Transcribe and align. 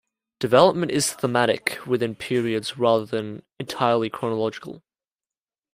Development 0.39 0.91
is 0.91 1.13
thematic 1.13 1.77
within 1.85 2.15
periods 2.15 2.75
rather 2.75 3.05
than 3.05 3.43
entirely 3.59 4.09
chronological. 4.09 4.81